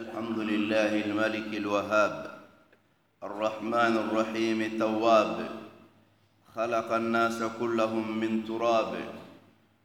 [0.00, 2.30] الحمد لله الملك الوهاب
[3.22, 5.36] الرحمن الرحيم التواب
[6.54, 8.92] خلق الناس كلهم من تراب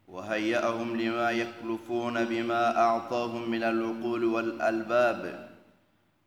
[0.08, 5.50] وهيأهم لما يكلفون بما أعطاهم من العقول والألباب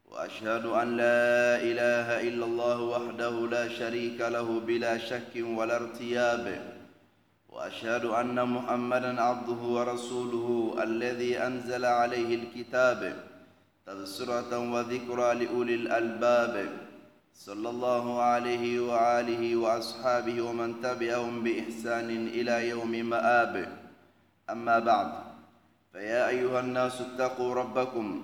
[0.07, 1.25] وأشهد أن لا
[1.63, 6.63] إله إلا الله وحده لا شريك له بلا شك ولا ارتياب
[7.49, 13.30] وأشهد أن محمدًا عبده ورسوله الذي أنزل عليه الكتاب
[13.91, 16.69] تذسرة وذكرى لأولي الألباب
[17.35, 23.69] صلى الله عليه وآله وأصحابه ومن تبعهم بإحسان إلى يوم مآب
[24.51, 25.13] أما بعد
[25.93, 28.23] فيا أيها الناس اتقوا ربكم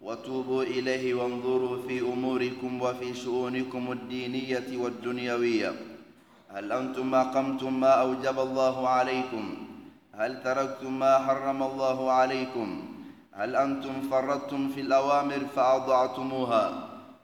[0.00, 5.72] وتوبوا إليه وانظروا في أموركم وفي شؤونكم الدينية والدنيوية
[6.48, 9.66] هل أنتم أقمتم ما أوجب الله عليكم
[10.12, 12.93] هل تركتم ما حرم الله عليكم
[13.38, 16.72] هل أنتم فرطتم في الأوامر فأضعتموها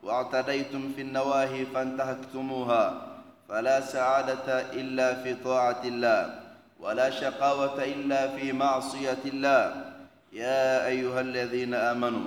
[0.02, 3.06] واعتديتم في النواهي فانتهكتموها
[3.48, 6.40] فلا سعادة إلا في طاعة الله
[6.80, 9.84] ولا شقاوة إلا في معصية الله
[10.32, 12.20] يا أيها الذين آمنوا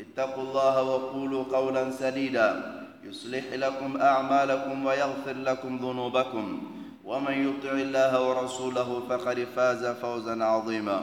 [0.00, 2.72] اتقوا الله وقولوا قولا سديدا
[3.04, 6.62] يصلح لكم أعمالكم ويغفر لكم ذنوبكم
[7.04, 11.02] ومن يطع الله ورسوله فقد فاز فوزا عظيما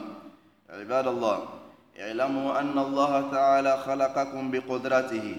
[0.70, 1.42] عباد الله
[2.00, 5.36] اعلموا أن الله تعالى خلقكم بقدرته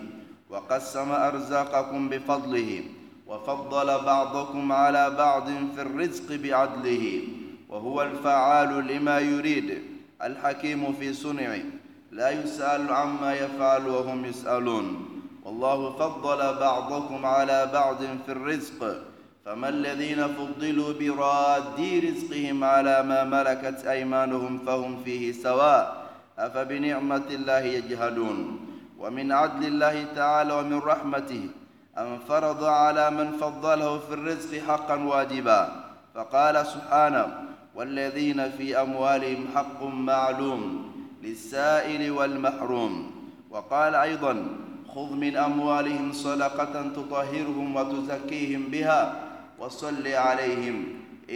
[0.49, 2.83] وقسم أرزاقكم بفضله
[3.27, 7.21] وفضل بعضكم على بعض في الرزق بعدله
[7.69, 9.81] وهو الفعال لما يريد
[10.23, 11.63] الحكيم في صنعه
[12.11, 15.05] لا يسأل عما يفعل وهم يسألون
[15.45, 18.95] والله فضل بعضكم على بعض في الرزق
[19.45, 26.00] فما الذين فضلوا برادي رزقهم على ما ملكت أيمانهم فهم فيه سواء
[26.41, 28.59] أفبنعمة الله يجهلون
[28.99, 31.43] ومن عدل الله تعالى ومن رحمته
[31.97, 35.83] أن فرض على من فضله في الرزق حقا واجبا
[36.15, 37.27] فقال سبحانه
[37.75, 40.91] والذين في أموالهم حق معلوم
[41.23, 43.11] للسائل والمحروم
[43.49, 44.45] وقال أيضا
[44.87, 49.13] خذ من أموالهم صدقة تطهرهم وتزكيهم بها
[49.59, 50.83] وصل عليهم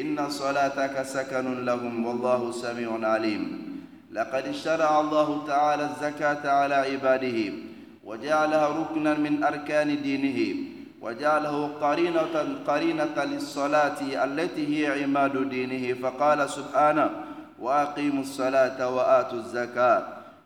[0.01, 3.74] إن صلاتك سكن لهم والله سميع عليم
[4.15, 7.53] لقد اشترع الله تعالى الزكاة على عباده
[8.03, 10.59] وجعلها ركنا من أركان دينه
[11.01, 17.09] وجعله قرينة قرينة للصلاة التي هي عماد دينه فقال سبحانه
[17.59, 20.03] وأقيموا الصلاة وآتوا الزكاة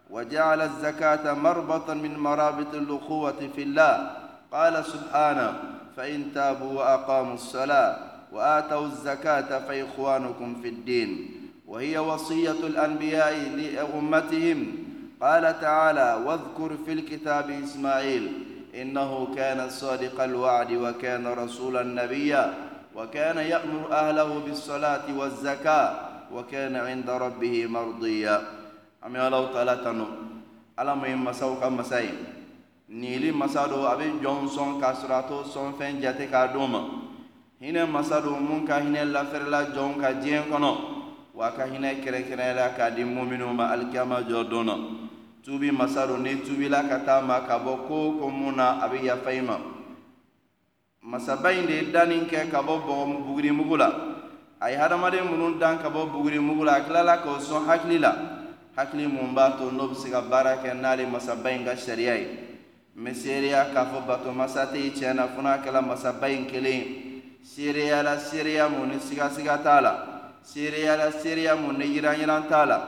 [0.10, 4.12] وجعل الزكاة مربطا من مرابط الأخوة في الله
[4.52, 5.54] قال سبحانه
[5.98, 7.98] فإن تابوا وأقاموا الصلاة
[8.32, 11.39] وآتوا الزكاة فإخوانكم في الدين
[11.70, 14.60] وهي وصية الأنبياء لأمتهم
[15.22, 18.32] قال تعالى واذكر في الكتاب إسماعيل
[18.76, 22.54] إنه كان صادق الوعد وكان رسولا نبيا
[22.96, 25.90] وكان يأمر أهله بالصلاة والزكاة
[26.34, 28.42] وكان عند ربه مرضيا
[29.06, 30.06] أمي الله تعالى تنو
[30.80, 32.10] ألا مهم مساو كم مساي
[32.90, 36.82] نيلي مسادو أبي جونسون كاسراتو سون فين جاتي كادوما
[37.62, 40.99] هنا مسادو مونكا هنا لفرلا جونكا جين كنو
[41.40, 44.76] wa ka hinɛ kɛrɛnkɛrɛnyala k'a di muminu ma alikiyama don na
[45.42, 49.02] tubi masaru ni tuubila ka taa ma ka bɔ ko ko mun na a bɛ
[49.06, 49.58] yafa i ma
[51.02, 54.20] masaba de ye danni kɛ ka bɔ bɔgɔ buguri mugu la
[54.60, 58.00] a ye hadamaden minnu dan ka bɔ buguri mugu la a ka k'o sɔn hakili
[58.02, 58.12] la
[58.76, 62.18] hakili mun b'a to n'o bɛ se ka baara kɛ n'ale masaba in ka sariya
[62.18, 62.28] ye
[62.98, 67.22] n bɛ seereya k'a fɔ batomasa tɛ yen tiɲɛ na fo kɛla masaba kelen ye
[67.42, 70.19] seereyala seereya mun ni sigasiga t'a la.
[70.44, 72.80] seereya la seereya mun ni yiran yiran t'a la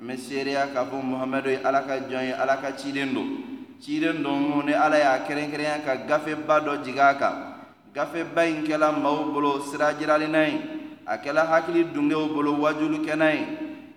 [0.00, 3.38] n bɛ seereya k'a fɔ muhamadu ye ala ka jɔn ye ala ka ciden don
[3.80, 7.54] ciden don mun ni ala y'a kɛrɛnkɛrɛnya ka gafeba dɔ jigi a kan
[7.94, 10.60] gafeba in kɛla maaw bolo sira jiralina ye
[11.06, 13.40] a kɛla hakili dungew bolo wajulikɛna ye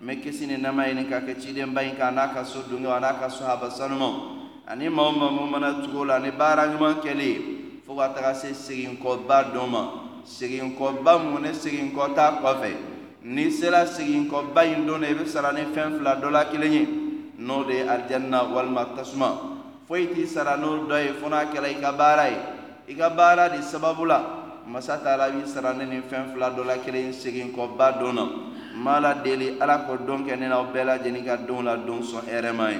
[0.02, 3.00] bɛ kisi ni nɛma ɲini ka kɛ cidenba in kan n'a ka so dungew a
[3.00, 4.38] n'a ka sahaba sanumaw
[4.68, 7.40] ani maa o maa mun mana tugu o la ani baara ɲuman kɛli ye
[7.84, 13.84] fo ka taga se seginkɔba dɔ ma seginkɔba mun ne seginkɔ t'a kɔfɛ n'i sera
[13.84, 16.88] siginkɔba in don na i bɛ sara ni fɛn fila dɔ la kelen ye
[17.38, 19.38] n'o de ye alijanna walima tasuma
[19.86, 22.36] foyi t'i sara n'o dɔ ye fo n'a kɛra i ka baara ye
[22.88, 26.64] i ka baara de sababu la masa taala b'i sara ni nin fɛn fila dɔ
[26.64, 30.48] la kelen ye siginkɔba don na n b'a la deli ala k'o don kɛ ne
[30.48, 32.78] n'aw bɛɛ lajɛlen ka don la don sɔn hɛrɛ ma ye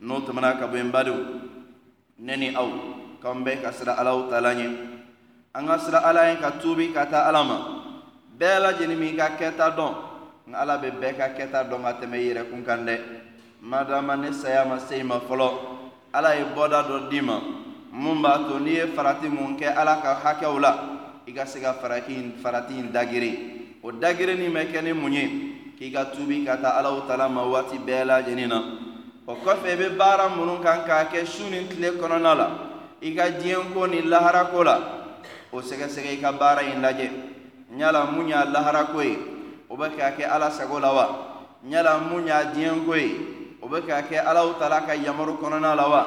[0.00, 1.18] n'o tɛmɛna ka bɔ yen badenw
[2.18, 2.70] ne ni aw
[3.20, 4.70] k'an bɛɛ ka sira alaw ta la ɲɛ
[5.56, 7.73] an ka sira ala ye ka tuubi ka taa ala ma
[8.38, 9.92] bɛɛ lajɛlen m'i ka kɛta dɔn
[10.48, 12.98] nka ala bɛ bɛɛ ka kɛta dɔn ka tɛmɛ i yɛrɛ kun kan dɛ
[13.62, 15.48] madama ne saya ma se i ma fɔlɔ
[16.12, 17.40] ala ye bɔda dɔ d'i ma
[17.92, 21.60] mun b'a to n'i ye farati mun kɛ ala ka hakɛw la i ka se
[21.60, 25.30] ka farati farati in dagiri o dagiri nin bɛ kɛ ni mun ye
[25.78, 28.62] k'i ka tubi ka taa alaw tala ma waati bɛɛ lajɛlen na
[29.26, 32.50] o kɔfɛ i bɛ baara minnu kan k'a kɛ su ni tile kɔnɔna la
[33.00, 34.80] i ka diɲɛ ko ni lahara ko la
[35.52, 37.30] o sɛgɛsɛgɛ i ka baara in lajɛ
[37.76, 39.02] Nyala mun y'a lahara ko
[39.70, 41.06] o bɛ k'a kɛ ala sago lawa.
[41.66, 42.38] Nyala ɲala mun y'a
[43.60, 46.06] o bɛ k'a kɛ alaw tala ka yamaru kɔnɔna la wa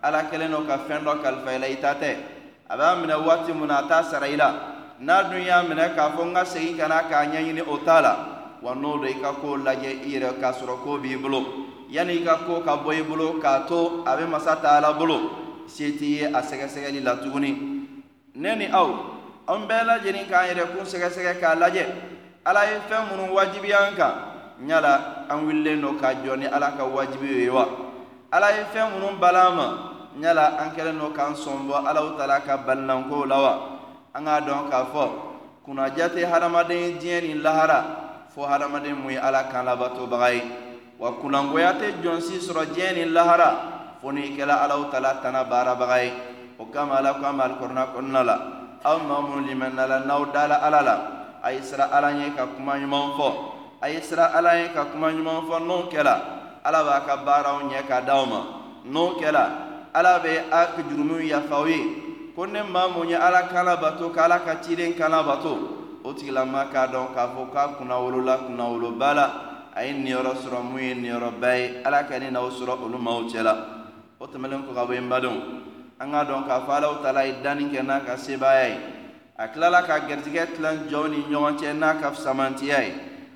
[0.03, 2.15] ala kɛlen do ka fɛn dɔ kalifa i la i ta tɛ
[2.71, 4.53] na a t'a sara i la
[5.01, 8.01] n'a dun y'a minɛ k'a fɔ n ka segin ka na k'a ɲɛɲini o t'a
[8.01, 8.17] la
[8.63, 11.43] wa n'o don i ka kow lajɛ i yɛrɛ k'a sɔrɔ ko b'i bolo
[11.91, 14.31] yanni ka ko ka bɔ i k'a to a bɛ
[14.63, 17.53] ala bolo seti ye a sɛgɛsɛgɛli la tuguni
[18.35, 18.89] ne ni aw
[19.49, 21.87] an bɛɛ lajɛlen k'an yɛrɛ kun sɛgɛsɛgɛ k'a lajɛ
[22.47, 24.13] ala ye fɛn minnu wajibiya an kan
[24.63, 27.67] ɲala an wililen don ka jɔ ni ala ka wajibi ye wa
[28.33, 29.67] ala ye fɛn minnu bala an ma
[30.31, 33.61] ɲala an kɛlen don k'an sɔn bɔ alaw taala ka balinankow la wa
[34.15, 35.11] an k'a dɔn k'a fɔ
[35.67, 40.43] kunnadiya tɛ hadamaden diɲɛ ni lahara fo hadamaden mun ye ala kan labatobaga ye
[40.99, 46.07] wa kunnangoya tɛ jɔnsi sɔrɔ diɲɛ ni lahara فوني كلا علو تلا تنا بارا بغاي
[46.61, 48.37] وكما لا كما الكرنا كنا لا
[48.93, 50.97] أما من لمن لا نو دالا ألا لا
[51.47, 53.31] أي سرا ألا يك كما يمون فو
[53.85, 56.15] أي سرا ألا يك كما يمون فو نو كلا
[56.69, 58.41] ألا باك بارا ونيك داوما
[58.95, 59.45] نو كلا
[59.99, 61.81] ألا بي أك جرمو يفاوي
[62.37, 65.57] كن ما من ألا كلا باتو كلا كتيرين كلا باتو
[66.07, 69.27] أتكلم كادون كفوكا كنا ولولا كنا ولوبالا
[69.81, 73.55] أي نيرو سرمو نيرو باي ألا كني نو سرو ألو موتلا
[74.19, 75.37] o tɛmɛlen kɔ ka bɔ yen badenw
[75.99, 78.79] an k'a dɔn k'a fɔ alaw taala ye danni kɛ n'a ka sebaaya ye
[79.39, 82.95] a tilala ka garijɛgɛ tilan jɔnw ni ɲɔgɔn cɛ n'a ka samantiya ye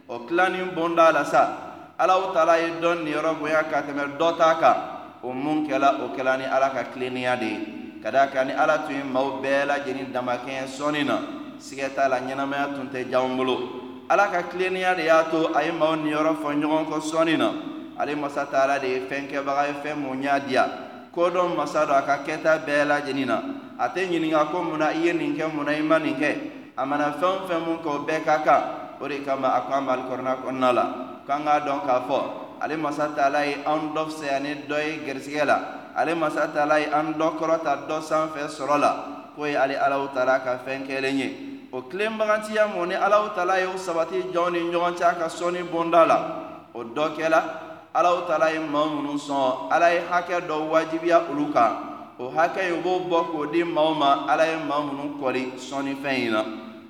[0.09, 1.53] o tilanni bon d'a la sa
[1.99, 4.77] alaw taala ye dɔ niyɔrɔ bonya ka tɛmɛ dɔ t'a kan
[5.23, 7.61] o mun kɛla o kɛla ni ala ka tilennenya de ye
[8.03, 11.17] ka d'a kan ni ala tun ye maaw bɛɛ lajɛlen damakɛɲɛ sɔnni na
[11.59, 15.47] sigɛ t'a la ɲɛnamaya tun tɛ ja anw bolo ala ka tilennenya de y'a to
[15.55, 17.53] a ye maaw niyɔrɔ fɔ ɲɔgɔn kɔ sɔnni na
[17.99, 20.67] ale masa taala de ye fɛn kɛbaga ye fɛn mun y'a diya
[21.15, 23.43] kodɔn masa dɔ a ka kɛta bɛɛ lajɛlen na
[23.79, 26.39] a tɛ ɲininka ko munna i ye nin kɛ munna i ma nin kɛ
[26.77, 28.63] a mana fɛn o fɛn mun kɛ o bɛɛ ka kan
[29.01, 30.85] o de kama a ko an b'ale kɔrɔna kɔnɔna la
[31.27, 32.21] k'an k'a dɔn k'a fɔ
[32.63, 35.59] ale masa taala ye an dɔ fisaya ni dɔ ye garisigɛ la
[35.97, 39.05] ale masa taala ye an dɔ kɔrɔta dɔ sanfɛ sɔrɔ la
[39.37, 43.61] k'o ye ale alaw taala ka fɛn kɛlen ye o tilen mun ni alaw taala
[43.61, 48.27] y'o sabati jɔn ni ɲɔgɔn cɛ a ka sɔnni bonda la o dɔ kɛla alaw
[48.29, 51.73] taala ye maa minnu sɔn ala ye hakɛ dɔ wajibiya olu kan
[52.21, 55.53] o hakɛ in u b'o bɔ k'o di maaw ma ala ye maa minnu kɔri
[55.59, 56.45] sɔnnifɛn in na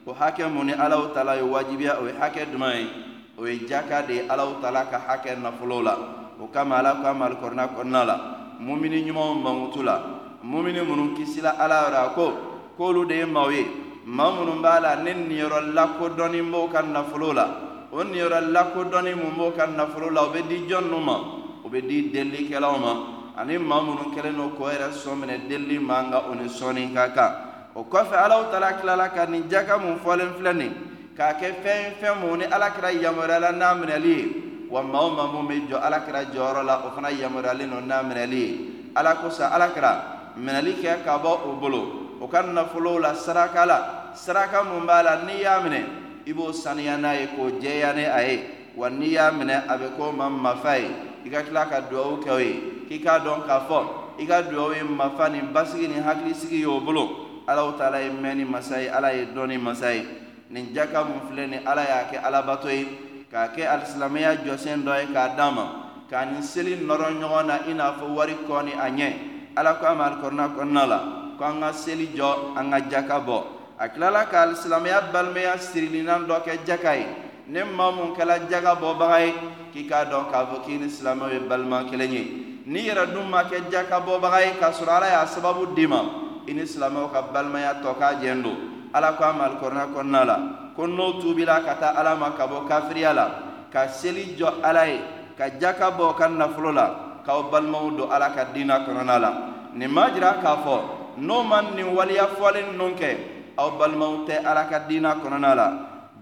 [0.06, 2.88] o hakɛ mun ni alaw taala ye wajibiya o ye hakɛ jumɛn ye
[3.38, 5.96] o ye jaka de ye alaw taala ka hakɛ nafolow la
[6.38, 8.16] o kama ala ko a ma alikɔrɔna kɔnɔna la
[8.60, 9.96] mumini ɲumanw mankutu la
[10.44, 12.32] mumini minnu kisila ala yɛrɛ a ko
[12.76, 13.66] k'olu de ye maaw ye
[14.04, 17.69] maa minnu b'a la ne niyɔrɔ lakodɔnnen b'o ka nafolo la.
[17.92, 21.14] o niyɔrɔ lakodɔnni mun b'o ka nafolo la o bɛ di jɔnnu ma
[21.64, 22.92] o bɛ di delikɛlaw ma
[23.36, 26.92] ani maa minnu kɛlen don k'o yɛrɛ sɔn minɛ delili man kan o ni sɔnni
[26.94, 27.32] ka kan
[27.74, 30.72] o kɔfɛ alaw taala tilala ka nin jaka mun fɔlen filɛ nin
[31.16, 35.10] k'a kɛ fɛn fɛn mun ni ala kɛra yamaruyala n'a minɛli ye wa maa o
[35.10, 38.58] maa mun bɛ jɔ ala jɔyɔrɔ la o fana yamaruyalen don n'a minɛli ye
[38.94, 39.68] ala kosa ala
[40.38, 45.02] minɛli kɛ ka bɔ o bolo o ka nafolow la saraka la saraka mun b'a
[45.02, 45.86] la n'i y'a minɛ
[46.26, 48.34] i b'o saniya n'a ye k'o jɛya ni a ye
[48.76, 50.90] wa n'i y'a minɛ a bɛ k'o ma mafa ye
[51.24, 52.54] i ka tila ka duwawu kɛ o ye
[52.88, 53.78] k'i k'a dɔn k'a fɔ
[54.18, 58.44] i ka duwawu ye mafa ni basigi ni hakilisigi y'o bolo alaw taala ye mɛnni
[58.44, 60.04] masa ye ala ye dɔnni masa ye
[60.50, 62.86] nin jaka mun filɛ nin ala y'a kɛ alabato ye
[63.30, 65.64] k'a kɛ alisilamɛya jɔsen dɔ ye k'a d'an ma
[66.10, 69.12] k'a ni seli nɔrɔ ɲɔgɔn na i n'a fɔ wari kɔ ni a ɲɛ
[69.56, 71.00] ala ko ma alikɔrɔna kɔnɔna la
[71.38, 73.46] ko an ka seli jɔ an ka jaka bɔ
[73.80, 77.06] a kilala ya ya ya ka silamaya balimaya sirilinan dɔ kɛ jaka ye
[77.48, 79.32] ne ma mun kɛla jaga bɔbaga ye
[79.72, 82.22] k'i k'a dɔn k'a fɔ k'i ni silama ye balima kelen ye
[82.66, 86.02] ni yɛrɛ dun ma kɛ jaka bɔbaga ye k'a sɔrɔ ala y'a sababu d'i ma
[86.46, 88.56] i ni silamaw ka balimaya tɔ k'a jɛn don
[88.92, 90.36] ala ko a ma alikɔrɔna kɔnɔna la
[90.76, 93.30] ko n'o tuubila ka taa ala ma ka bɔ kafiriya la
[93.72, 95.00] ka seli jɔ ala ye
[95.38, 99.32] ka jaka bɔ ka nafolo la k'aw balimaw don ala ka diina kɔnɔna la
[99.72, 100.80] nin ma jira k'a fɔ
[101.16, 105.66] n'o ma nin waliya fɔlen ninnu kɛ aw balimaw tɛ ala ka diina kɔnɔna la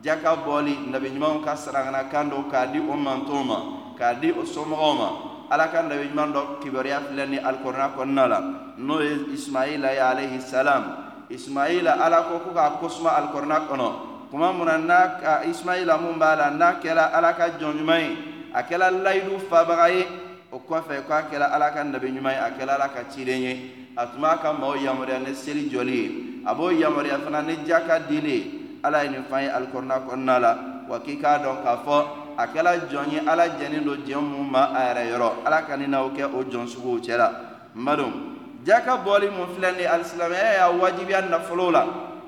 [0.03, 3.59] jaka bɔli nabiɲumanw ka saragana kan dɔ k'a di o mantow ma
[3.99, 5.09] k'a di o somɔgɔw ma
[5.51, 8.41] ala ka nabiɲuman dɔ kibaruya filɛ ni alikɔrɔna kɔnɔna la
[8.79, 10.85] n'o ye ismaila ye alayhi salam
[11.31, 13.89] ismaila ala ko ko k'a kosuma alikɔrɔna kɔnɔ
[14.31, 18.01] kuma mun na n'a ka ismaila mun b'a la n'a kɛra ala ka jɔn ɲuman
[18.01, 18.17] ye
[18.55, 20.07] a kɛra layidu fabaga ye
[20.53, 24.07] o kɔfɛ k'a kɛra ala ka nabi ye a kɛra ala ka ciden ye a
[24.07, 27.85] tun b'a ka maaw yamaruya ni seli jɔli ye a b'o yamaruya fana ni ja
[27.87, 30.53] ka dili ala ye nin fan ye alikɔrɔna kɔnɔna la
[30.89, 32.05] wa k'i k'a dɔn k'a fɔ
[32.39, 35.77] a kɛla jɔn ye ala jɛnnen don jɛn mun ma a yɛrɛ yɔrɔ ala ka
[35.77, 37.27] ni eh, n'aw kɛ o jɔn suguw cɛ la
[37.77, 38.13] n badenw
[38.65, 41.85] ja ka bɔli mun filɛ nin ye alisilamɛya y'a wajibiya nafolow la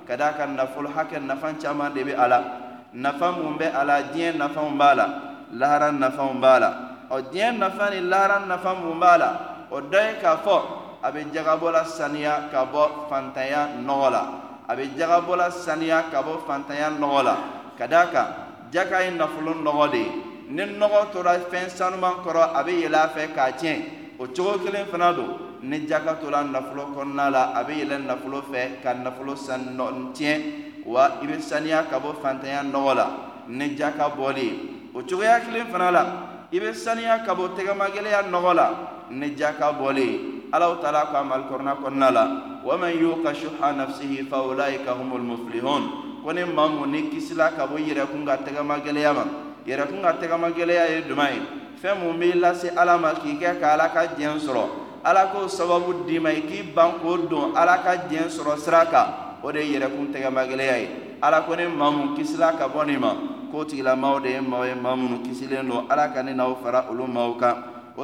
[0.06, 2.44] ka d'a kan nafolo hakɛ nafa caman de bɛ a la
[2.92, 5.06] nafa mun bɛ a la diɲɛ nafanw b'a la
[5.54, 6.70] lahara nafanw b'a la
[7.10, 11.10] ɔ diɲɛ nafa ni lahara nafa mun b'a la o dɔ ye k'a fɔ a
[11.10, 14.28] bɛ jagabɔ la saniya ka bɔ fantanya nɔgɔ la
[14.66, 17.36] a bɛ jaga bɔla saniya ka bɔ fantanya nɔgɔ la
[17.78, 18.26] ka d'a kan
[18.70, 20.10] jaka ye nafolo nɔgɔ de ye
[20.50, 23.84] ni nɔgɔ tora fɛn sanuman kɔrɔ a bɛ yɛlɛ a fɛ k'a tiɲɛ
[24.18, 28.42] o cogo kelen fana don ni jaka tora nafolo kɔnɔna la a bɛ yɛlɛ nafolo
[28.42, 33.08] fɛ ka nafolo san nɔ tiɲɛ wa i bɛ saniya ka bɔ fantanya nɔgɔ la
[33.48, 36.06] ni jaka bɔli ye o cogoya kelen fana la
[36.52, 38.70] i bɛ saniya ka bɔ tɛgɛmagɛlɛya nɔgɔ la
[39.10, 40.39] ni jaka bɔli ye.
[40.50, 42.24] الله تعالى قام القرآن قلنا لا
[42.66, 45.82] ومن يوق شح نفسه فأولئك هم المفلحون
[46.26, 49.24] كوني ماموني كسلا كبو يركون غتغما غليما
[49.70, 51.34] يركون غتغما غليا يدماي
[51.80, 54.66] فمو ميلاسي على ما كيكا كالا كجن سرو
[55.06, 59.02] على كو سبب ديماي كي بانكو دون على كجن سرو سراكا
[59.46, 60.78] ودي يركون تغما غليا
[61.20, 63.12] ala ko ne maa mun kisila ka bɔ nin ma
[63.52, 66.88] k'o tigilamaaw de ye maaw ye maa minnu kisilen don ala ka ne n'aw fara
[66.88, 67.60] olu maaw kan
[67.92, 68.02] o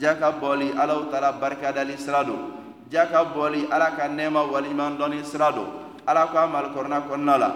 [0.00, 2.34] jaka bɔli alaw tala barikadali sira do
[2.90, 5.64] jaka bɔli ala ka nɛma waliɲuman dɔni sira do
[6.06, 7.50] ala ko a malikɔrɔna kɔnɔna la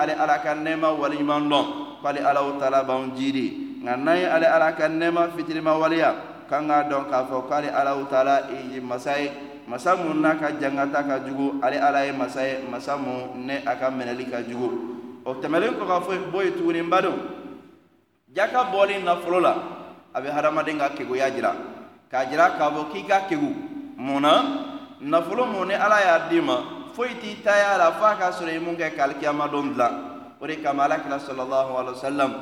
[0.00, 1.66] ale ala ka nɛma waliɲuman dɔn
[2.02, 6.14] k'ale alaw tala b'an jiri nka ale ala ka nɛma fitirima waleya
[6.48, 9.30] k'an k'a dɔn k'a fɔ k'ale alaw tala ye masa ye
[9.68, 9.94] masa
[10.58, 12.64] jangata ka jugu ale ala ye masa ye
[13.36, 16.82] ne a ka minɛli ka jugu o tɛmɛlen kɔ ka fɔ bɔ ye tuguni
[18.32, 19.54] jaka bɔli nafolo la.
[20.14, 21.52] abe hadamaden ka kegoya jira
[22.12, 23.48] k'a jira k'a fɔ k'i ka kegu
[23.96, 24.44] mun na
[25.00, 26.58] nafolo mun ni ala y'a d'i ma
[26.92, 29.94] foyi t'i ta y'a la f'a ka sɔrɔ i mun kɛ k'ali kiyama don dilan
[30.38, 32.32] o de kama alakira sɔlɔlahu alayhi wa sallam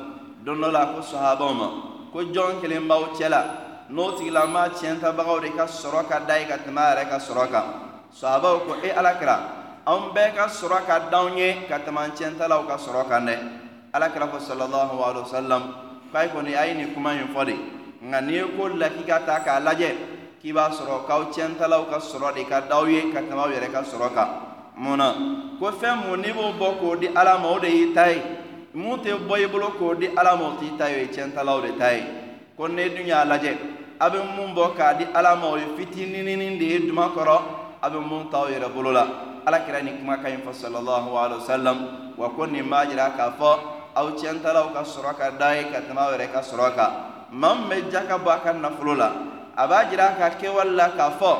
[0.43, 1.67] don dɔ la ko sahabaw ma
[2.11, 3.41] ko jɔn kelen b'aw cɛ la
[3.89, 7.49] n'o tigilama tiɲɛtabagaw de ka sɔrɔ ka da ye ka tɛmɛ a yɛrɛ ka sɔrɔ
[7.49, 7.65] kan
[8.11, 9.35] sahabaw ko e alakira
[9.87, 13.35] anw bɛɛ ka sɔrɔ ka d'anw ye ka tɛmɛ an tiɲɛtalaw ka sɔrɔ kan dɛ
[13.93, 15.63] alakira ko sɔlɔlahu alayhi wa sallam
[16.11, 17.55] k'a kɔni a ye nin kuma in fɔ de
[18.03, 19.89] nka n'i ye ko la k'i ka taa k'a lajɛ
[20.41, 23.71] k'i b'a sɔrɔ k'aw tiɲɛtalaw ka sɔrɔ de ka d'aw ye ka tɛmɛ aw yɛrɛ
[23.71, 24.27] ka sɔrɔ kan
[24.75, 25.13] mun na
[25.59, 28.21] ko fɛn mun n'i b'o bɔ k'o di ala ma o de y'i ta ye
[28.73, 31.07] mun tɛ bɔ i bolo k'o di ala ma o t'i ta ye o ye
[31.07, 32.03] tiɲɛtalaw de ta ye
[32.57, 33.57] ko ne dun y'a lajɛ
[33.99, 37.39] a bɛ mun bɔ k'a di ala ma o ye fitininini de ye duma kɔrɔ
[37.81, 39.07] a bɛ mun ta aw yɛrɛ bolo la
[39.47, 41.77] ala kɛra nin kumakan in fɔ sallallahu alaihi wa sallam
[42.17, 45.79] wa ko nin b'a jira k'a fɔ aw tiɲɛtalaw ka sɔrɔ ka d'a ye ka
[45.83, 46.91] tɛmɛ aw yɛrɛ ka sɔrɔ kan
[47.31, 49.11] maa min bɛ jaka bɔ a ka nafolo la
[49.57, 51.31] a b'a jira a ka kɛwale la k'a fɔ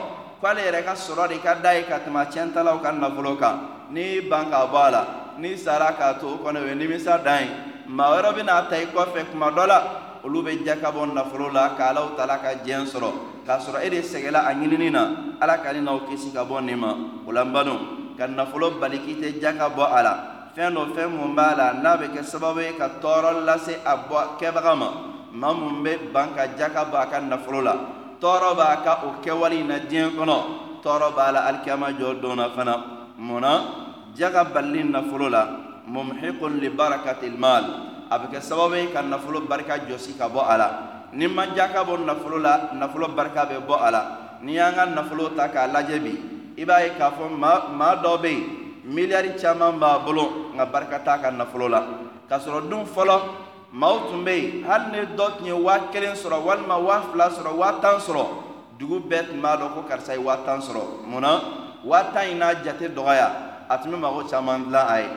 [0.42, 3.56] k'ale yɛrɛ ka sɔrɔ de ka d'a ye ka tɛmɛ tiɲɛtalaw ka nafolo kan
[3.92, 5.06] n'i ban k'a bɔ a la
[5.38, 7.50] n'i sara k'a to o kɔni o ye nimisa dan ye
[7.88, 9.84] maa wɛrɛ bɛ n'a ta i kɔfɛ kuma dɔ la
[10.26, 13.12] olu bɛ jaka bɔ nafolo la k'alaw ta la ka diɲɛ sɔrɔ
[13.48, 15.08] k'a sɔrɔ e de sɛgɛnla a ɲinini na
[15.40, 16.94] ala ka ne n'aw kisi ka bɔ nin ma
[17.26, 17.80] o la n balimaw
[18.18, 20.31] ka nafolo bali k'i tɛ jaka bɔ a la.
[20.56, 23.96] fɛn dɔ fɛn mun b'a la n'a bɛ kɛ sababu ye ka tɔɔrɔ lase a
[23.98, 24.88] bɔ kɛbaga ma
[25.32, 27.76] maa mun bɛ ban ka jaka bɔ a ka nafolo la
[28.20, 30.38] tɔɔrɔ b'a ka o kɛwale in na diɲɛ kɔnɔ
[30.84, 33.62] tɔɔrɔ b'a la alikiyama jɔ don fana munna
[34.16, 35.48] jaka balili nafolo la
[35.90, 37.64] mumhiqun li barakatil mal
[38.10, 40.72] a bɛ kɛ sababu ye ka nafolo barika jɔsi ka bɔ a la
[41.14, 44.04] ni ma jaka bɔ nafolo la nafolo barika bɛ bɔ a la
[44.44, 46.20] n'i y'an ka nafolo ta k'a lajɛ bi
[46.62, 51.00] i b'a ye k'a fɔ maa dɔ bɛ yen miliyari caman b'a bolo nka barika
[51.06, 51.86] t'a ka nafolo la
[52.28, 53.16] k'a sɔrɔ don fɔlɔ
[53.74, 57.30] maaw tun bɛ yen hali ni dɔ tun ye waa kelen sɔrɔ walima waa fila
[57.30, 58.26] sɔrɔ waa tan sɔrɔ
[58.80, 61.40] dugu bɛɛ tun b'a dɔn ko karisa ye waa tan sɔrɔ mun na
[61.86, 63.30] waa tan in n'a jate dɔgɔya
[63.70, 65.08] a tun bɛ mago caman dilan a ye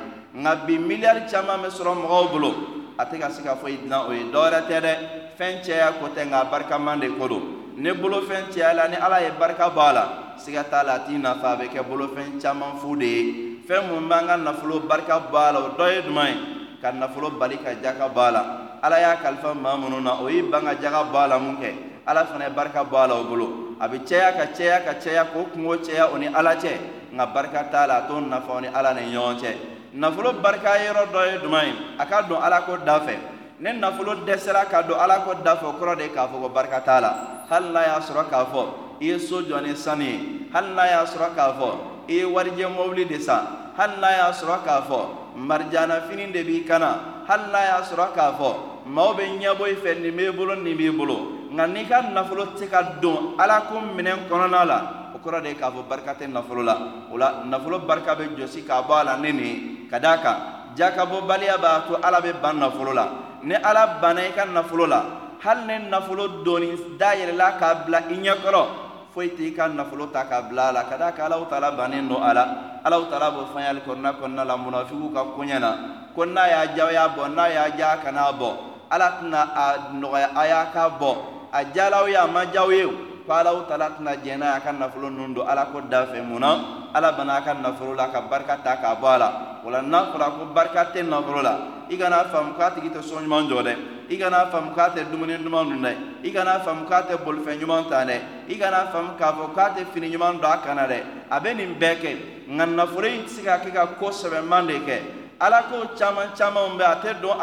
[0.40, 2.54] nka bi miliyari caman bɛ sɔrɔ mɔgɔw bolo
[2.98, 4.94] a tɛ ka se ka foyi dilan o ye dɔwɛrɛ tɛ dɛ
[5.38, 9.22] fɛn cɛya ko tɛ nka barikaman de ko don ni bolofɛn cɛya la ni ala
[9.22, 10.04] ye barika bɔ a la
[10.36, 13.88] siga t'a la a t'i nafa a bɛ kɛ bolofɛn caman fu de ye fɛn
[13.88, 16.40] mun b'an ka nafolo barika bɔ a la o dɔ ye jumɛn ye
[16.82, 18.42] ka nafolo bali ka jaka bɔ a la
[18.82, 21.56] ala y'a kalifa maa minnu na o y'i ban ka jaka bɔ a la mun
[21.56, 21.72] kɛ
[22.06, 24.92] ala fana ye barika bɔ a la o bolo a bɛ caya ka caya ka
[25.00, 26.76] caya k'o kungo caya o ni ala cɛ
[27.12, 29.50] nka barika t'a la a t'o nafa o ni ala ni ɲɔgɔn cɛ
[29.94, 33.16] nafolo barika yɔrɔ dɔ ye jumɛn ye a ka don ala ko da fɛ
[33.60, 36.40] ni nafolo dɛsɛra ka don ala ko da fɛ o kɔrɔ de ye k'a fɔ
[36.42, 37.16] ko barika t'a la
[37.48, 38.66] hali n'a y'a sɔrɔ k'a fɔ
[39.00, 42.24] i ye so jɔ ni sanu ye hali n'a y'a sɔrɔ k'a fɔ i ye
[42.24, 43.44] warijɛ mɔbili de san
[43.76, 44.98] hali n'a y'a sɔrɔ k'a fɔ
[45.36, 48.54] marijanafini de b'i kana hali n'a y'a sɔrɔ k'a fɔ
[48.86, 52.44] maaw bɛ ɲɛbɔ i fɛ nin b'i bolo nin b'i bolo nka n'i ka nafolo
[52.56, 54.78] tɛ ka don ala ko minɛn kɔnɔna la
[55.14, 56.78] o kɔrɔ de ye k'a fɔ barika tɛ nafolo la
[57.10, 60.36] o la nafolo barika bɛ jɔsi k'a bɔ a la ni nin ka d'a kan
[60.76, 63.08] jakabɔbaliya b'a to ala bɛ ban nafolo la
[63.42, 65.02] ni ala banna i ka nafolo la
[65.40, 68.83] hali ni nafolo doni dayɛlɛla k'a bila i ɲɛkɔrɔ
[69.14, 72.10] foyi t'i ka nafolo ta ka bila a la ka d'a kan alaw taala bannen
[72.10, 72.44] don a la
[72.82, 75.70] alaw taala b'o fɔ kɔnɔna kɔnɔna la munafigiw ka koɲɛ na
[76.14, 78.50] ko n'a y'a diya a y'a bɔ n'a y'a diya a kan'a bɔ
[78.90, 79.64] ala tɛna a
[80.02, 81.10] nɔgɔya a y'a k'a bɔ
[81.54, 84.60] a diyala ye a ma diya aw ye ko alaw tala tɛna jɛn n'a y'a
[84.60, 87.74] ka nafolo ninnu ala ko dafɛ mun ala bana a ka la
[88.12, 89.32] ka barika ta k'a bɔ a la
[89.64, 93.02] o la n'a fɔra ko barika tɛ nafolo la i kana faamu k'a tigi tɛ
[93.02, 93.76] so ɲuman jɔ dɛ
[94.10, 97.86] i kana faamu k'a tɛ dumuni duman dun dɛ i kana k'a tɛ bolifɛn ɲuman
[97.88, 101.02] ta dɛ i kana k'a fɔ k'a tɛ fini ɲuman don a kan na dɛ
[101.30, 105.00] a bɛ nin ka ko sɛbɛman de kɛ
[105.40, 107.38] ala ko caman camanw bɛ a tɛ don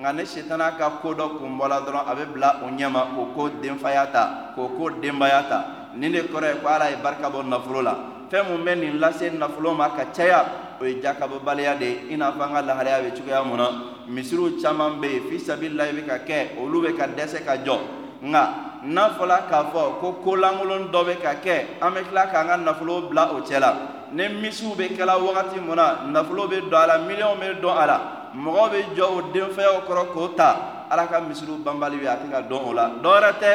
[0.00, 3.24] nka ne sitan'a ka koo dɔ kun bɔla dɔrɔn a be bila o ɲɛma k'o
[3.36, 5.64] ko denfaya ta k'o ko denbaya ta
[5.94, 7.94] nin de kɔrɔ ye ko ala ye barika bɔ nafolo la
[8.30, 10.40] fɛn mun bɛ nin lase nafolo ma ka caya
[10.80, 13.68] o ye jakabɔbaliya de i n'a fɔ an ka lahalaya bɛ cogoya mun na
[14.08, 17.76] misiriw caman bɛ yen fisabililayi bɛ ka kɛ olu bɛ ka dɛsɛ ka jɔ
[18.22, 18.42] nka
[18.84, 22.56] n'a fɔla k'a fɔ ko kolankolon dɔ bɛ ka kɛ an bɛ tila k'an ka
[22.56, 23.76] nafolo bila o cɛ la
[24.12, 27.76] ni misiw bɛ kɛla wagati mun na nafolo be don a la miliyɔn be don
[27.76, 32.06] a la mɔgɔ bɛ jɔ o denfɛnw kɔrɔ k'o ta ala ka misiriw banbali bɛ
[32.08, 33.50] a tɛ ka dɔn o la dɔwɛrɛ tɛ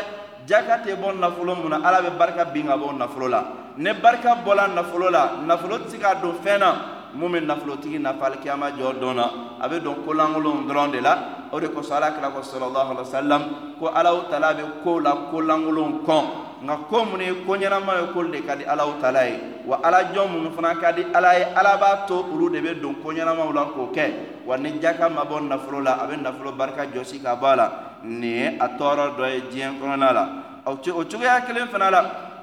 [0.45, 3.43] jaka tɛ bɔ nafolo mun na ala bɛ barika bin ka bɔ nafolo la
[3.77, 6.75] ni barika bɔla nafolo la nafolo tɛ se ka don fɛn na
[7.13, 11.17] mun bɛ nafolotigi nafa alikiyama jɔ dɔn na a bɛ dɔn kolankolonw dɔrɔn de la
[11.53, 13.41] o de kosɔn ala kira ko sɔlɔlɔhu alayhi wa salam
[13.79, 16.23] ko alaw tala bɛ kow la kolankolonw kɔn
[16.63, 19.79] nka ko mun ye ko ɲɛnama ye k'olu de ka di alaw tala ye wa
[19.81, 22.95] ala jɔn minnu fana ka di ala ye ala b'a to olu de bɛ don
[22.95, 26.85] ko ɲɛnamaw la k'o kɛ wani jaka ma bɔ nafolo la a bɛ nafolo barika
[26.85, 27.71] jɔsi ka bɔ a la
[28.03, 30.29] nin ye a tɔɔrɔ dɔ ye diɲɛ kɔnɔna la
[30.65, 32.01] o cogoya kelen fana la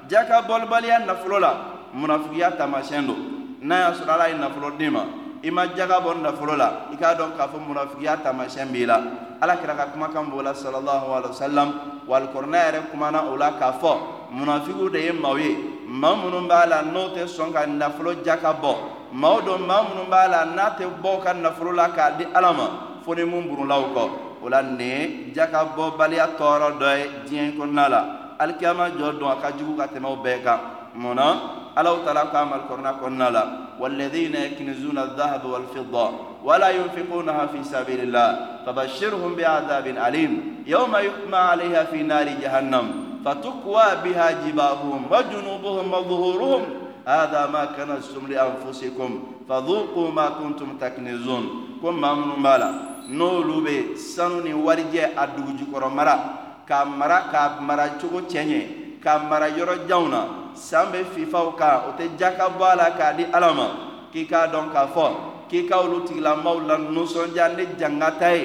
[0.09, 1.55] jaka bɔlibaliya nafolo la
[1.95, 3.17] munafigiya taamasiyɛn don
[3.61, 5.05] n'a y'a sɔrɔ ala ye nafolo d'i ma
[5.41, 8.95] i ma jaga bɔ nafolo la i k'a dɔn k'a fɔ munafigiya taamasiyɛn b'i la
[9.41, 11.73] ala kɛra ka kumakan b'o la sallallahu alaihi wa sallam
[12.07, 13.97] walikɔrɔna yɛrɛ kumana o la k'a fɔ
[14.31, 15.55] munafigiw de ye maaw ye
[15.87, 19.83] maa minnu b'a la n'o tɛ sɔn ka nafolo jaka bɔ maa o dɔn maa
[19.83, 22.67] minnu b'a la n'a tɛ bɔ ka nafolo la k'a di ala ma
[23.05, 24.09] fo ni mun burulaw kɔ
[24.43, 27.99] o la nin ye jakabɔbaliya tɔɔrɔ dɔ ye diɲɛ kɔnɔna la
[28.39, 30.59] alikiyama jɔ don a ka jugu ka tɛmɛ o bɛɛ kan
[30.95, 31.35] mun na
[31.75, 33.43] alaw taala k'a mali kɔnɔna kɔnɔna la
[33.79, 36.05] walladina yakinizuna dhahaba walfida
[36.43, 44.41] wala yunfiqunaha fi sabilillah fabashirhum biadhabin alim yawma yuhma alayha fi nari jahannam fatukwa biha
[44.43, 46.61] jibahum wa junubuhum wa dhuhuruhum
[47.03, 49.09] هذا ما كنزتم لأنفسكم
[49.49, 51.43] فذوقوا ما كنتم تكنزون
[51.83, 52.69] كم مامن مالا
[53.11, 56.15] نولو بي سنوني ورجي أدوجي كورو مرا
[56.63, 58.61] كامرا كامرا چوكو چنye
[59.03, 63.67] كامرا يورو جاونا سامبي فيفاو كا وتي جاكا بالا كا دي ألاما
[64.15, 65.07] كي كا دون كا فو
[65.51, 68.39] كي كا ولو تيلا مولا نوسون جاندي جانغاتاي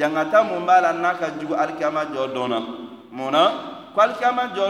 [0.00, 2.60] جانغاتا مو مالا ناكا جوكو الكاما جو دونا
[3.12, 4.66] مونا ko alikiyama jɔ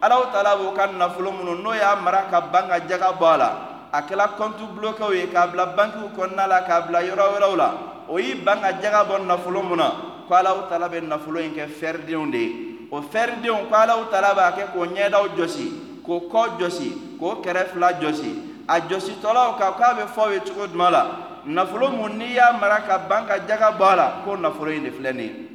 [0.00, 3.36] alaw taala b'o ka nafolo minnu n'o y'a mara ka ban ka jaga bɔ a
[3.36, 3.48] la
[3.92, 7.74] a kɛra kɔntu bulokew ye k'a bila bankiw kɔnɔna la k'a bila yɔrɔ wɛrɛw la
[8.08, 9.90] o y'i ban ka jaga bɔ nafolo mun na
[10.28, 14.34] ko alaw taala bɛ nafolo in kɛ fɛridenw de ye o fɛridenw ko alaw taala
[14.34, 15.72] b'a kɛ k'o ɲɛdaw jɔsi
[16.04, 20.40] k'o kɔ jɔsi k'o kɛrɛ fila jɔsi a jɔsitɔlaw kan k'a bɛ fɔ aw ye
[20.40, 24.22] cogo jumɛn la nafolo mun n'i y'a mara ka ban ka jaga bɔ a la
[24.24, 25.50] ko nafolo in de filɛ nin ye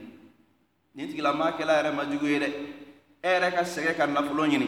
[0.95, 2.53] nin tigilamaa kɛla yɛrɛ ma ye dɛ
[3.23, 4.67] e yɛrɛ ka sɛgɛ ka nafolo ɲini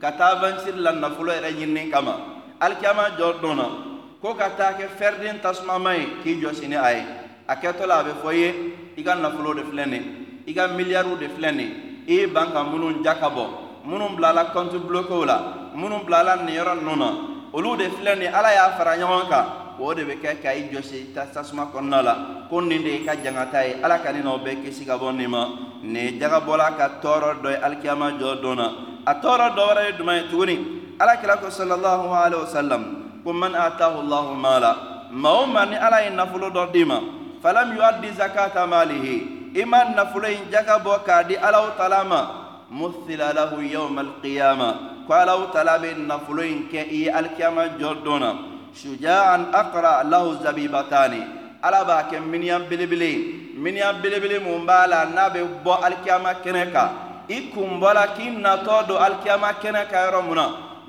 [0.00, 2.14] ka taa vansiri la nafolo yɛrɛ ɲininin kama
[2.60, 3.66] alikiyama jɔ dɔn na
[4.22, 7.04] ko ka taa kɛ fɛriden tasumama ye k'i jɔ sini a ye
[7.46, 10.04] a kɛtɔ la a bɛ fɔ i ye i ka nafolo de filɛ nin
[10.46, 11.70] i ka miliyariw de filɛ nin
[12.08, 13.44] i y'i ban ka minnu ja ka bɔ
[13.84, 17.10] minnu bilala kɔnti bulokew la minnu bilala nin yɔrɔ ninnu na
[17.52, 19.46] olu de filɛ nin ala y'a fara ɲɔgɔn kan
[19.80, 22.14] o de bɛ kɛ ka i jɔsi tasuma kɔnɔna la
[22.50, 25.10] ko nin de y'i ka jangata ye ala ka nin n'aw bɛɛ kisi ka bɔ
[25.14, 25.48] nin ma
[25.82, 28.66] nin ye jagabɔla ka tɔɔrɔ dɔ ye alikiyama jɔ don na
[29.06, 30.56] a tɔɔrɔ dɔ wɛrɛ ye jumɛn ye tuguni
[30.98, 32.84] alakira ko sallallahu alaihi wa sallam
[33.24, 34.76] ko man atahu allahu maala
[35.12, 37.00] maa o maa ni ala ye nafolo dɔ d'i ma
[37.42, 42.36] falam yuaddi zakata maalihi i ma nafolo in jagabɔ k'a di alaw tala ma
[42.70, 44.70] مثل له يوم القيامة
[45.10, 48.49] قالوا طلب النفلين كي الكيامة جردنا
[48.82, 51.12] شجاعا أقرأ له زبيبتان
[51.66, 53.14] ألا باك من يبلي بلي
[53.64, 56.84] من يبلي بلي مبالا نبي بو الكيامة كنكا
[57.36, 60.46] إكم بلا كين نتودو الكيامة كنكا يرمنا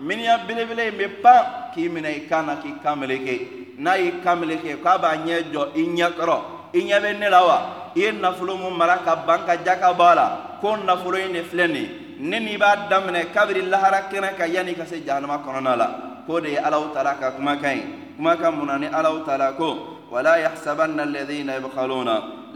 [0.08, 3.38] من يبلي بلي مبان كي من إيكانا كي كاملكي
[3.86, 6.40] نا إيكاملكي كابا نيجو إنيكرو
[6.80, 7.58] إنيبي نلاوا
[7.98, 10.28] إيه نفلو ممركا بانكا جاكا بالا
[10.62, 11.86] كون نفلو إني فلني
[12.30, 15.90] نني بعد دمنا كبر الله ركنا كياني كسي جهنم كنونا لا
[16.32, 17.84] ko de ye alaw tala ka kumakan ye
[18.16, 18.90] kumakan mun na ni
[20.12, 22.10] ولا يحسبن الذين يبخلون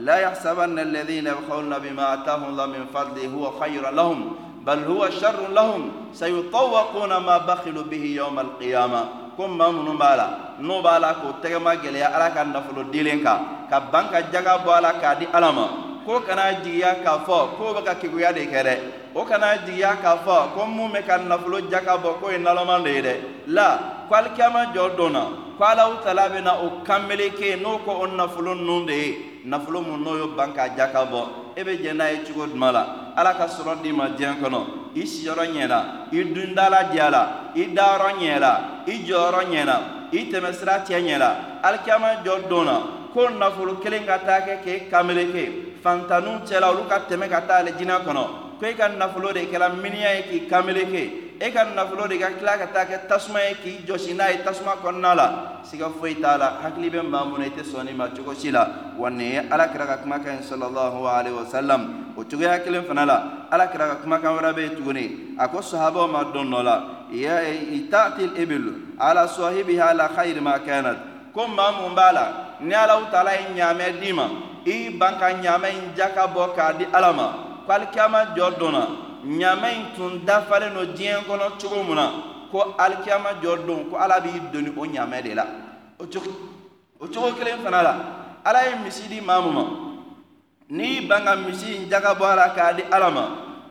[0.03, 4.19] لا يحسبن الذين يبخلون بما آتاهم الله من فضله هو خير لهم
[4.67, 9.01] بل هو شر لهم سيطوقون ما بخلوا به يوم القيامة
[9.37, 10.27] كم من نبالا
[10.67, 10.83] نو
[11.21, 13.35] كو تجمع جليا على كان نفلو ديلينكا
[13.71, 15.67] كبانكا كبان بوالا كادي ألما
[16.05, 20.89] كو كنا جيا كفو كو بكا كيكويا ديكره o kana jigiya k'a fɔ ko mun
[20.91, 23.15] bɛ ka nafolo ja ka bɔ ko ye nalɔman de ye dɛ
[23.47, 25.23] la ko alikiyama jɔ donna
[25.57, 29.79] ko alaw tala bɛ na o kanbeleke n'o ko o nafolo ninnu de ye nafolo
[29.81, 31.21] mun n'o y'o ban k'a ja ka bɔ
[31.55, 34.61] e bɛ jɛ n'a ye cogo jumɛn la ala ka sɔrɔ d'i ma diɲɛ kɔnɔ
[34.95, 38.51] i siyɔrɔ ɲɛna i dundala di la i dayɔrɔ ɲɛna
[38.85, 39.75] i jɔyɔrɔ ɲɛna
[40.11, 41.29] i tɛmɛsira cɛ ɲɛna
[41.63, 46.99] alikiyama jɔ donna ko nafolo kelen ka taa kɛ k'e kanbeleke fantanu cɛla olu ka
[47.07, 51.35] tɛmɛ ka taa alijinɛ kɔnɔ ko e ka nafolo de kɛra miniya ye k'i kameleke
[51.39, 54.43] e ka nafolo de ka tila ka taa kɛ tasuma ye k'i jɔsi n'a ye
[54.43, 57.83] tasuma kɔnɔna la siga foyi t'a la hakili bɛ maa mun na i tɛ sɔn
[57.85, 61.35] nin ma cogo si la wa nin ye ala kira ka kumakan ye sɔlɔlɔhu alayhi
[61.35, 65.35] wa salam o cogoya kelen fana la ala kira ka kumakan wɛrɛ bɛ yen tuguni
[65.37, 70.57] a ko sahabaw ma dɔn dɔ la ya itaatil ibil ala sɔhibiha la khayri ma
[70.59, 70.97] kanat
[71.33, 72.25] ko ma mun b'a la
[72.61, 74.29] ni alaw taala ye ɲaamɛ d'i ma
[74.65, 77.31] i ban ka ɲaamɛ in ja ka bɔ k'a di ala ma
[77.65, 78.87] ko alikiyama jɔ donna
[79.25, 82.11] ɲama in tun dafalen don diɲɛ kɔnɔ cogo mun na
[82.51, 85.43] ko alikiyama jɔ don ko ala b'i doni o ɲamɛ de la
[85.99, 86.29] o cogo
[86.99, 87.95] o cogo kelen fana la
[88.45, 89.65] ala ye misi di maa mun ma
[90.69, 93.21] n'i ban ka misi in jaga bɔ a la k'a di ala ma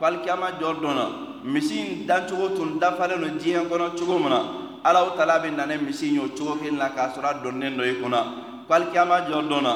[0.01, 1.09] ko alikiyama jɔ donna
[1.45, 4.43] misi in dancogo tun dafalen don diɲɛ kɔnɔ cogo mun na
[4.85, 7.35] ala taala bɛ na ne misi in ye o cogo kelen la k'a sɔrɔ a
[7.45, 9.71] donnen dɔ i kunna ko alikiyama jɔ donna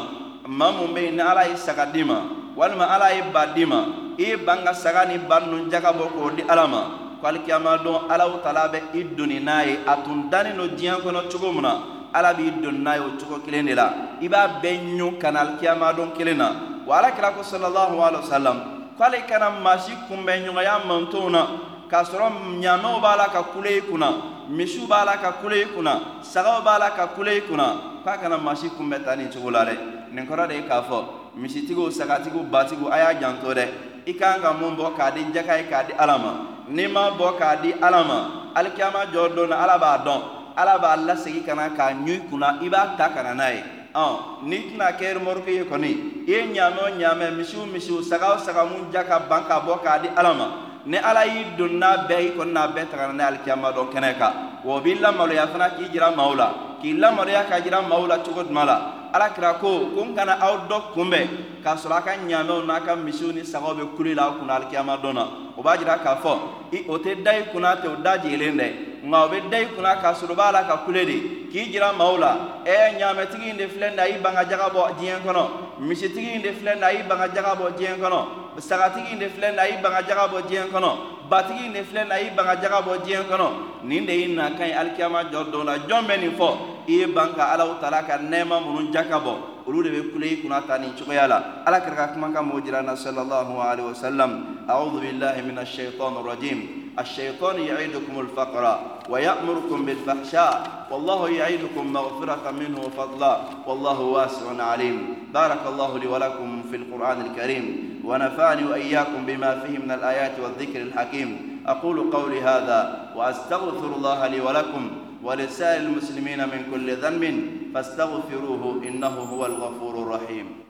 [0.48, 2.37] maa mun bɛ yen ni ala y'i saga di ma.
[2.58, 3.80] walima ala ye ba di ma
[4.18, 6.80] i ye ban ka saga ni ba nu jaga k'o di ala ma
[7.22, 10.96] ko alikiyama don alaw tala bɛ i donni n'a ye a tun dannen don diɲɛ
[11.02, 11.72] kɔnɔ cogo min na
[12.12, 13.86] ala b'i donni n'a ye o cogo kelen de la
[14.20, 16.48] i b'a bɛɛ ɲu ka na alikiyama don kelen na
[16.86, 18.58] wa ala kira ko salallahu alaihi wa salam
[18.98, 21.46] k'ale kana maasi kunbɛnɲɔgɔnya mantow na
[21.88, 22.26] k'a sɔrɔ
[22.62, 24.10] ɲamew b'a la ka kule i kunna
[24.50, 25.92] misiw b'a la ka kule i kunna
[26.22, 29.64] sagaw b'a la ka kule i kunna k'a kana maasi kunbɛ ta nin cogo la
[29.64, 29.78] dɛ
[30.12, 33.64] nin kɔrɔ de ye k'a fɔ misitigiw sagatigiw batigiw a y'a janto dɛ
[34.08, 36.30] i kan ka mun bɔ k'a di jaka ye k'a di ala ma
[36.66, 38.18] n'i ma bɔ k'a di ala ma
[38.58, 40.20] alikiyama jɔ don na ala b'a dɔn
[40.56, 43.48] ala b'a lasegi ka na k'a ɲu i kunna i b'a ta ka na n'a
[43.54, 43.62] ye
[43.94, 45.90] ɔn n'i tɛna kɛ remɔrike ye kɔni
[46.26, 49.60] i ye ɲaamɛ o ɲaamɛ misiw misiw saga o saga mun ja ka ban k'a
[49.62, 50.46] bɔ k'a di ala ma
[50.86, 53.28] ni ala y'i don n'a bɛɛ i kɔni n'a bɛɛ ta ka na n'a ye
[53.38, 56.48] alikiyama dɔn kɛnɛ kan wa o b'i lamaloya fana k'i jira maaw la
[56.82, 58.76] k'i lamaloya ka jira maaw la cogo jumɛn la
[59.14, 62.96] alakira ko ko n kana aw dɔ kunbɛn k'a sɔrɔ a ka ɲaamɛw n'a ka
[62.96, 65.24] misiw ni sagaw bɛ kule la kunna alikiyama dɔn na
[65.56, 66.38] o b'a jira k'a fɔ
[66.72, 68.68] i o tɛ da i kunna tɛ o da jɛlen dɛ
[69.06, 71.70] nka o bɛ da i kunna k'a sɔrɔ o b'a la ka kule de k'i
[71.72, 74.68] jira maaw la ɛɛ ɲaamɛtigi in de filɛ nin ye a y'i ban ka jaga
[74.70, 75.44] bɔ diɲɛ kɔnɔ
[75.80, 78.20] misitigi in de filɛ nin ye a y'i ban ka jaga bɔ diɲɛ kɔnɔ
[78.58, 80.96] sagatigi in de filɛ nin ye a y'i ban ka jaga bɔ diɲɛ kɔnɔ
[81.30, 83.48] batigi ne filɛ na i banga jaga bɔ diɲɛ kɔnɔ
[83.84, 86.48] nin de y'i na ka ɲi alikiyama jɔ don na jɔn bɛ nin fɔ
[86.88, 89.34] i ye ban ka alaw tala ka nɛɛma minnu ja ka bɔ
[89.66, 91.36] olu de bɛ kule i kunna ta nin cogoya la
[91.66, 95.58] ala kɛra ka kuma ka mɔgɔ jira na sallallahu alaihi wa sallam a'udhu billahi min
[95.58, 98.64] ashaitan rajim الشيطان يعيدكم الفقر
[99.08, 100.54] ويأمركم بالفحشاء
[100.90, 103.34] والله يعيدكم مغفرة منه وفضلا
[103.66, 107.64] والله واسع عليم بارك الله لي ولكم في القرآن الكريم
[108.08, 114.90] ونفعني وإياكم بما فيه من الآيات والذكر الحكيم أقول قولي هذا وأستغفر الله لي ولكم
[115.22, 117.44] ولسائر المسلمين من كل ذنب
[117.74, 120.67] فاستغفروه إنه هو الغفور الرحيم